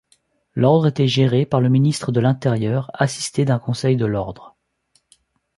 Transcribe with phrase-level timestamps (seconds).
[0.55, 4.57] L'ordre était géré par le ministre de l'Intérieur, assisté d'un Conseil de l'ordre.